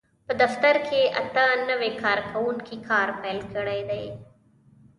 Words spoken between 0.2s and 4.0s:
په دفتر کې اته نوي کارکوونکي کار پېل کړی